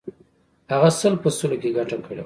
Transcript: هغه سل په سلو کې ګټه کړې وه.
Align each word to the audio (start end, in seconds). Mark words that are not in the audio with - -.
هغه 0.71 0.89
سل 0.99 1.13
په 1.23 1.29
سلو 1.37 1.55
کې 1.61 1.69
ګټه 1.77 1.97
کړې 2.05 2.15
وه. 2.17 2.19